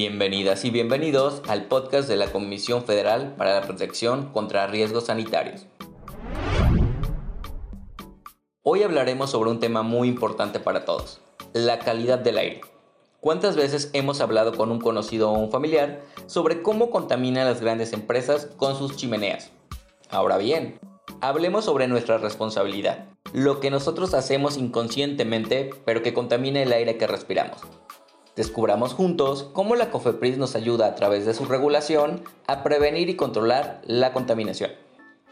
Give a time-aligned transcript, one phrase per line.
[0.00, 5.66] Bienvenidas y bienvenidos al podcast de la Comisión Federal para la Protección contra Riesgos Sanitarios.
[8.62, 11.20] Hoy hablaremos sobre un tema muy importante para todos,
[11.52, 12.60] la calidad del aire.
[13.18, 17.92] ¿Cuántas veces hemos hablado con un conocido o un familiar sobre cómo contaminan las grandes
[17.92, 19.50] empresas con sus chimeneas?
[20.10, 20.78] Ahora bien,
[21.20, 27.08] hablemos sobre nuestra responsabilidad, lo que nosotros hacemos inconscientemente pero que contamina el aire que
[27.08, 27.58] respiramos.
[28.38, 33.16] Descubramos juntos cómo la COFEPRIS nos ayuda a través de su regulación a prevenir y
[33.16, 34.70] controlar la contaminación.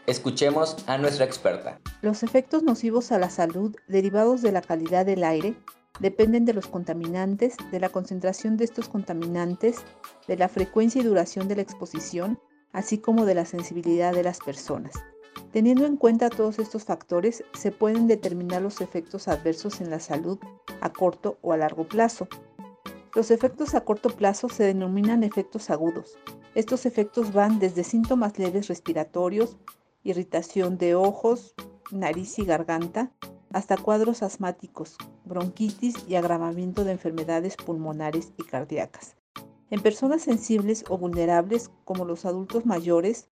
[0.07, 1.79] Escuchemos a nuestra experta.
[2.01, 5.55] Los efectos nocivos a la salud derivados de la calidad del aire
[6.01, 9.77] dependen de los contaminantes, de la concentración de estos contaminantes,
[10.27, 12.37] de la frecuencia y duración de la exposición,
[12.73, 14.91] así como de la sensibilidad de las personas.
[15.53, 20.39] Teniendo en cuenta todos estos factores, se pueden determinar los efectos adversos en la salud
[20.81, 22.27] a corto o a largo plazo.
[23.17, 26.19] Los efectos a corto plazo se denominan efectos agudos.
[26.53, 29.57] Estos efectos van desde síntomas leves respiratorios,
[30.03, 31.55] irritación de ojos,
[31.89, 33.11] nariz y garganta,
[33.51, 39.15] hasta cuadros asmáticos, bronquitis y agravamiento de enfermedades pulmonares y cardíacas.
[39.71, 43.31] En personas sensibles o vulnerables como los adultos mayores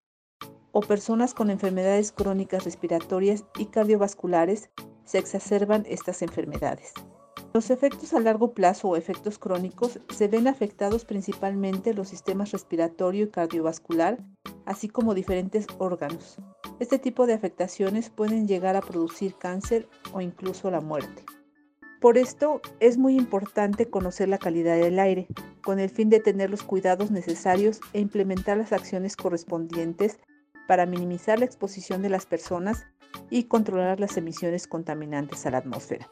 [0.72, 4.68] o personas con enfermedades crónicas respiratorias y cardiovasculares
[5.04, 6.92] se exacerban estas enfermedades.
[7.56, 13.24] Los efectos a largo plazo o efectos crónicos se ven afectados principalmente los sistemas respiratorio
[13.24, 14.18] y cardiovascular,
[14.66, 16.36] así como diferentes órganos.
[16.80, 21.24] Este tipo de afectaciones pueden llegar a producir cáncer o incluso la muerte.
[21.98, 25.26] Por esto es muy importante conocer la calidad del aire,
[25.64, 30.18] con el fin de tener los cuidados necesarios e implementar las acciones correspondientes
[30.68, 32.84] para minimizar la exposición de las personas
[33.30, 36.06] y controlar las emisiones contaminantes a la atmósfera.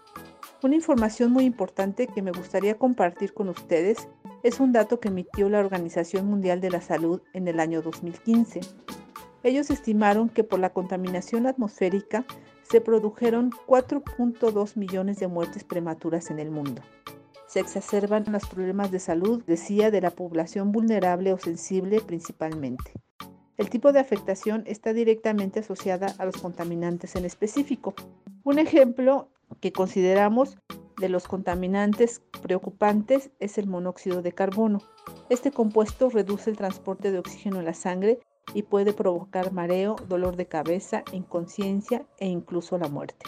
[0.65, 4.09] Una información muy importante que me gustaría compartir con ustedes
[4.43, 8.61] es un dato que emitió la Organización Mundial de la Salud en el año 2015.
[9.42, 12.24] Ellos estimaron que por la contaminación atmosférica
[12.63, 16.80] se produjeron 4.2 millones de muertes prematuras en el mundo.
[17.47, 22.92] Se exacerban los problemas de salud, decía, de la población vulnerable o sensible principalmente.
[23.58, 27.92] El tipo de afectación está directamente asociada a los contaminantes en específico.
[28.45, 29.29] Un ejemplo
[29.61, 30.57] que consideramos
[30.98, 34.81] de los contaminantes preocupantes es el monóxido de carbono.
[35.29, 38.20] Este compuesto reduce el transporte de oxígeno en la sangre
[38.53, 43.27] y puede provocar mareo, dolor de cabeza, inconsciencia e incluso la muerte.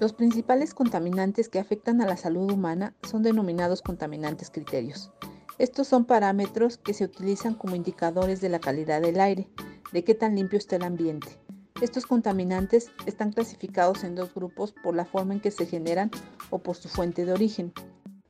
[0.00, 5.12] Los principales contaminantes que afectan a la salud humana son denominados contaminantes criterios.
[5.58, 9.48] Estos son parámetros que se utilizan como indicadores de la calidad del aire,
[9.92, 11.38] de qué tan limpio está el ambiente.
[11.82, 16.12] Estos contaminantes están clasificados en dos grupos por la forma en que se generan
[16.50, 17.72] o por su fuente de origen.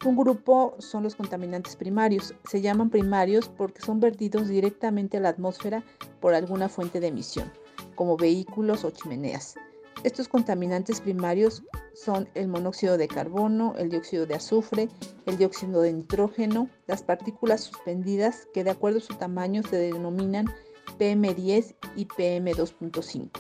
[0.07, 2.35] Un grupo son los contaminantes primarios.
[2.49, 5.85] Se llaman primarios porque son vertidos directamente a la atmósfera
[6.19, 7.53] por alguna fuente de emisión,
[7.95, 9.55] como vehículos o chimeneas.
[10.03, 14.89] Estos contaminantes primarios son el monóxido de carbono, el dióxido de azufre,
[15.27, 20.47] el dióxido de nitrógeno, las partículas suspendidas que de acuerdo a su tamaño se denominan
[20.99, 23.31] PM10 y PM2.5,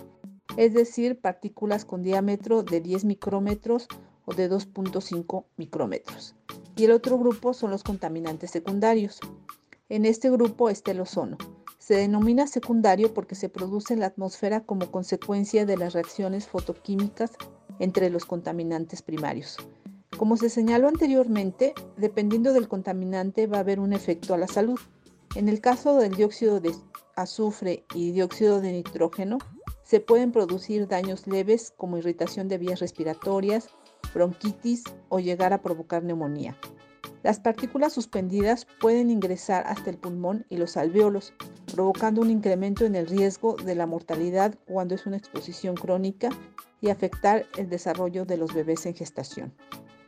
[0.57, 3.89] es decir, partículas con diámetro de 10 micrómetros
[4.25, 6.35] o de 2.5 micrómetros.
[6.77, 9.21] Y el otro grupo son los contaminantes secundarios.
[9.89, 11.37] En este grupo está el ozono.
[11.79, 17.33] Se denomina secundario porque se produce en la atmósfera como consecuencia de las reacciones fotoquímicas
[17.79, 19.59] entre los contaminantes primarios.
[20.17, 24.79] Como se señaló anteriormente, dependiendo del contaminante va a haber un efecto a la salud.
[25.35, 26.73] En el caso del dióxido de
[27.17, 29.39] azufre y dióxido de nitrógeno,
[29.83, 33.69] se pueden producir daños leves como irritación de vías respiratorias,
[34.15, 36.57] bronquitis o llegar a provocar neumonía.
[37.23, 41.33] Las partículas suspendidas pueden ingresar hasta el pulmón y los alvéolos,
[41.73, 46.31] provocando un incremento en el riesgo de la mortalidad cuando es una exposición crónica
[46.81, 49.55] y afectar el desarrollo de los bebés en gestación.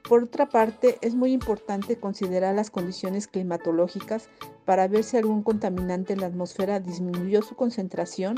[0.08, 4.28] Por otra parte, es muy importante considerar las condiciones climatológicas
[4.66, 8.36] para ver si algún contaminante en la atmósfera disminuyó su concentración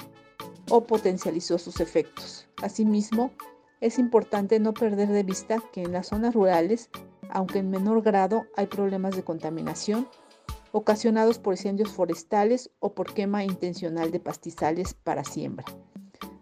[0.71, 2.49] o potencializó sus efectos.
[2.63, 3.33] Asimismo,
[3.81, 6.89] es importante no perder de vista que en las zonas rurales,
[7.31, 10.09] aunque en menor grado, hay problemas de contaminación
[10.73, 15.65] ocasionados por incendios forestales o por quema intencional de pastizales para siembra.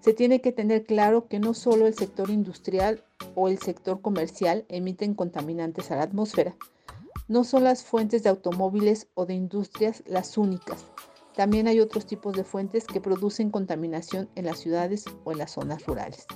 [0.04, 3.02] Se tiene que tener claro que no solo el sector industrial
[3.34, 6.56] o el sector comercial emiten contaminantes a la atmósfera.
[7.26, 10.84] No son las fuentes de automóviles o de industrias las únicas.
[11.34, 15.52] También hay otros tipos de fuentes que producen contaminación en las ciudades o en las
[15.52, 16.26] zonas rurales.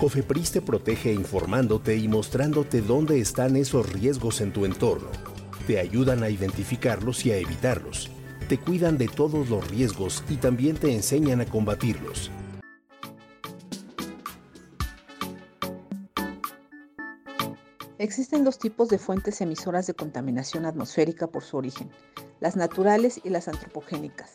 [0.00, 5.33] Cofepris te protege informándote y mostrándote dónde están esos riesgos en tu entorno.
[5.66, 8.10] Te ayudan a identificarlos y a evitarlos.
[8.48, 12.30] Te cuidan de todos los riesgos y también te enseñan a combatirlos.
[17.96, 21.88] Existen dos tipos de fuentes emisoras de contaminación atmosférica por su origen,
[22.40, 24.30] las naturales y las antropogénicas.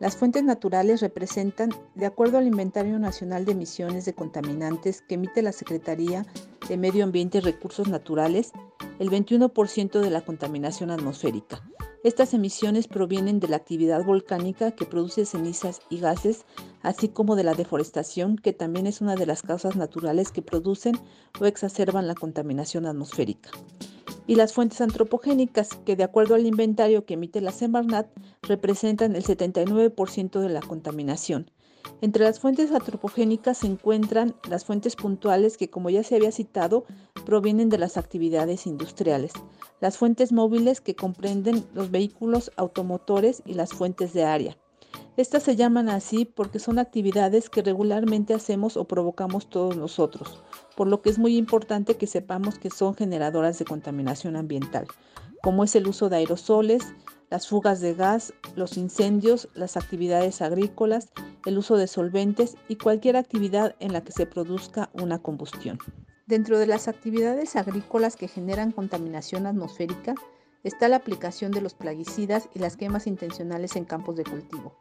[0.00, 5.42] Las fuentes naturales representan, de acuerdo al Inventario Nacional de Emisiones de Contaminantes que emite
[5.42, 6.26] la Secretaría
[6.68, 8.50] de Medio Ambiente y Recursos Naturales,
[8.98, 11.62] el 21% de la contaminación atmosférica.
[12.04, 16.44] Estas emisiones provienen de la actividad volcánica que produce cenizas y gases,
[16.82, 20.98] así como de la deforestación, que también es una de las causas naturales que producen
[21.40, 23.50] o exacerban la contaminación atmosférica
[24.26, 28.08] y las fuentes antropogénicas, que de acuerdo al inventario que emite la Semarnat,
[28.42, 31.50] representan el 79% de la contaminación.
[32.00, 36.84] Entre las fuentes antropogénicas se encuentran las fuentes puntuales que, como ya se había citado,
[37.24, 39.32] provienen de las actividades industriales,
[39.80, 44.56] las fuentes móviles que comprenden los vehículos automotores y las fuentes de área.
[45.16, 50.42] Estas se llaman así porque son actividades que regularmente hacemos o provocamos todos nosotros,
[50.74, 54.86] por lo que es muy importante que sepamos que son generadoras de contaminación ambiental,
[55.42, 56.94] como es el uso de aerosoles,
[57.32, 61.08] las fugas de gas, los incendios, las actividades agrícolas,
[61.46, 65.78] el uso de solventes y cualquier actividad en la que se produzca una combustión.
[66.26, 70.14] Dentro de las actividades agrícolas que generan contaminación atmosférica
[70.62, 74.76] está la aplicación de los plaguicidas y las quemas intencionales en campos de cultivo.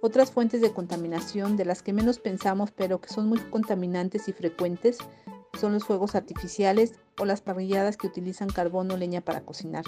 [0.00, 4.32] Otras fuentes de contaminación de las que menos pensamos pero que son muy contaminantes y
[4.32, 4.98] frecuentes
[5.58, 9.82] son los fuegos artificiales o las parrilladas que utilizan carbón o leña para cocinar.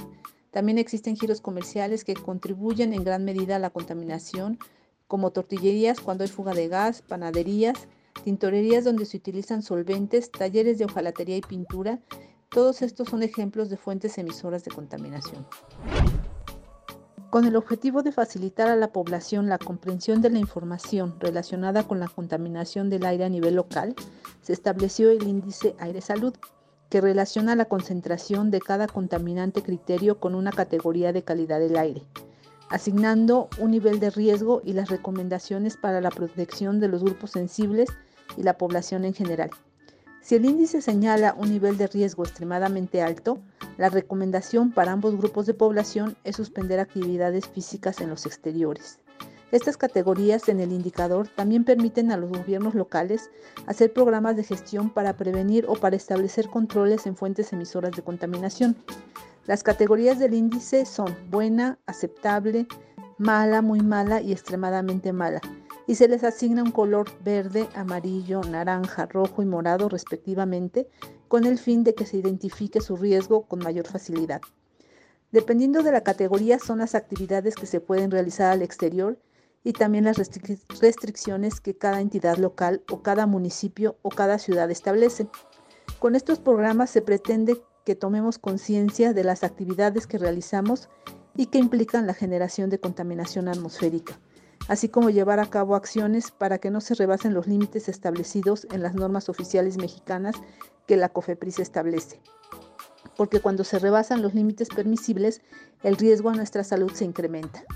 [0.59, 4.59] También existen giros comerciales que contribuyen en gran medida a la contaminación,
[5.07, 7.87] como tortillerías cuando hay fuga de gas, panaderías,
[8.25, 12.01] tintorerías donde se utilizan solventes, talleres de hojalatería y pintura.
[12.49, 15.47] Todos estos son ejemplos de fuentes emisoras de contaminación.
[17.31, 22.01] Con el objetivo de facilitar a la población la comprensión de la información relacionada con
[22.01, 23.95] la contaminación del aire a nivel local,
[24.43, 26.35] se estableció el índice Aire Salud,
[26.89, 32.03] que relaciona la concentración de cada contaminante criterio con una categoría de calidad del aire,
[32.71, 37.89] asignando un nivel de riesgo y las recomendaciones para la protección de los grupos sensibles
[38.37, 39.51] y la población en general.
[40.21, 43.39] Si el índice señala un nivel de riesgo extremadamente alto,
[43.77, 48.99] la recomendación para ambos grupos de población es suspender actividades físicas en los exteriores.
[49.51, 53.31] Estas categorías en el indicador también permiten a los gobiernos locales
[53.67, 58.77] hacer programas de gestión para prevenir o para establecer controles en fuentes emisoras de contaminación.
[59.47, 62.67] Las categorías del índice son buena, aceptable,
[63.17, 65.41] mala, muy mala y extremadamente mala,
[65.87, 70.91] y se les asigna un color verde, amarillo, naranja, rojo y morado respectivamente,
[71.27, 74.43] con el fin de que se identifique su riesgo con mayor facilidad.
[75.33, 79.19] Dependiendo de la categoría son las actividades que se pueden realizar al exterior
[79.69, 80.17] y también las
[80.81, 85.29] restricciones que cada entidad local o cada municipio o cada ciudad establece.
[85.99, 90.89] Con estos programas se pretende que tomemos conciencia de las actividades que realizamos
[91.37, 94.19] y que implican la generación de contaminación atmosférica,
[94.69, 98.83] así como llevar a cabo acciones para que no se rebasen los límites establecidos en
[98.83, 100.35] las normas oficiales mexicanas
[100.87, 102.23] que la COFEPRIS establece.
[103.19, 105.43] Porque cuando se rebasan los límites permisibles,
[105.83, 107.67] el riesgo a nuestra salud se incrementa,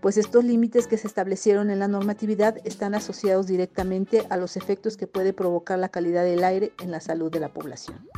[0.00, 4.96] pues estos límites que se establecieron en la normatividad están asociados directamente a los efectos
[4.96, 8.08] que puede provocar la calidad del aire en la salud de la población.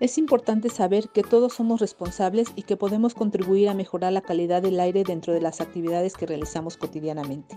[0.00, 4.60] Es importante saber que todos somos responsables y que podemos contribuir a mejorar la calidad
[4.60, 7.56] del aire dentro de las actividades que realizamos cotidianamente,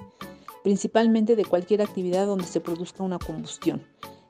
[0.63, 3.83] principalmente de cualquier actividad donde se produzca una combustión,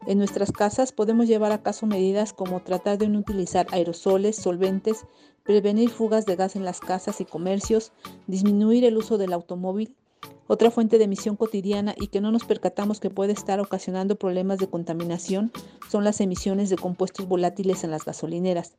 [0.08, 5.06] en nuestras casas podemos llevar a cabo medidas como tratar de no utilizar aerosoles, solventes,
[5.48, 7.94] prevenir fugas de gas en las casas y comercios,
[8.28, 9.96] disminuir el uso del automóvil,
[10.46, 14.60] otra fuente de emisión cotidiana y que no nos percatamos que puede estar ocasionando problemas
[14.60, 15.52] de contaminación
[15.90, 18.74] son las emisiones de compuestos volátiles en las gasolineras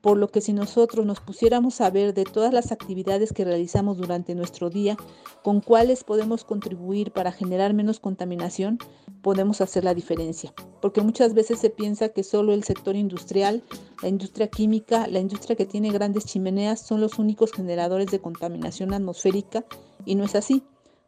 [0.00, 3.98] por lo que si nosotros nos pusiéramos a ver de todas las actividades que realizamos
[3.98, 4.96] durante nuestro día,
[5.42, 8.78] con cuáles podemos contribuir para generar menos contaminación,
[9.22, 10.54] podemos hacer la diferencia.
[10.80, 13.62] Porque muchas veces se piensa que solo el sector industrial,
[14.02, 18.94] la industria química, la industria que tiene grandes chimeneas son los únicos generadores de contaminación
[18.94, 19.64] atmosférica
[20.04, 20.62] y no es así.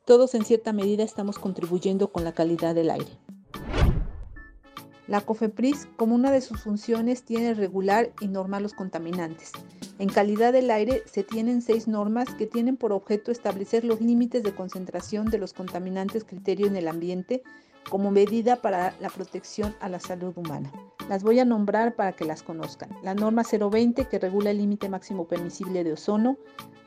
[0.04, 3.29] Todos en cierta medida estamos contribuyendo con la calidad del aire.
[5.10, 9.50] La COFEPRIS, como una de sus funciones, tiene regular y normar los contaminantes.
[9.98, 14.44] En calidad del aire se tienen seis normas que tienen por objeto establecer los límites
[14.44, 17.42] de concentración de los contaminantes criterio en el ambiente
[17.88, 20.70] como medida para la protección a la salud humana.
[21.10, 22.88] Las voy a nombrar para que las conozcan.
[23.02, 26.38] La norma 020 que regula el límite máximo permisible de ozono,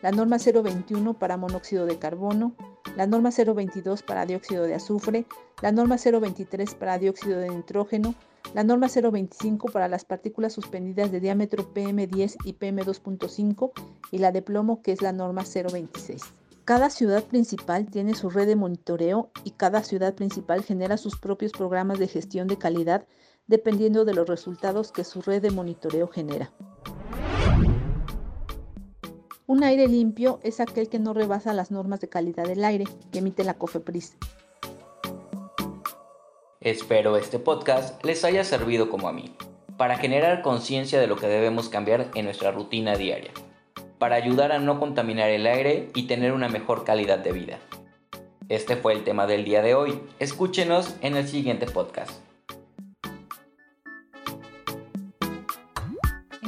[0.01, 2.55] la norma 021 para monóxido de carbono,
[2.95, 5.25] la norma 022 para dióxido de azufre,
[5.61, 8.15] la norma 023 para dióxido de nitrógeno,
[8.53, 13.71] la norma 025 para las partículas suspendidas de diámetro PM10 y PM2.5
[14.09, 16.21] y la de plomo que es la norma 026.
[16.63, 21.51] Cada ciudad principal tiene su red de monitoreo y cada ciudad principal genera sus propios
[21.51, 23.05] programas de gestión de calidad
[23.47, 26.51] dependiendo de los resultados que su red de monitoreo genera.
[29.45, 33.19] Un aire limpio es aquel que no rebasa las normas de calidad del aire que
[33.19, 34.17] emite la COFEPRIS.
[36.61, 39.35] Espero este podcast les haya servido como a mí,
[39.77, 43.31] para generar conciencia de lo que debemos cambiar en nuestra rutina diaria
[44.03, 47.59] para ayudar a no contaminar el aire y tener una mejor calidad de vida.
[48.49, 49.97] Este fue el tema del día de hoy.
[50.19, 52.11] Escúchenos en el siguiente podcast.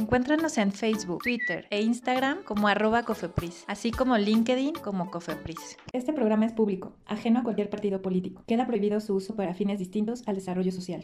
[0.06, 5.76] Encuéntranos en Facebook, Twitter e Instagram como arroba cofepris, así como LinkedIn como cofepris.
[5.92, 8.44] Este programa es público, ajeno a cualquier partido político.
[8.46, 11.02] Queda prohibido su uso para fines distintos al desarrollo social.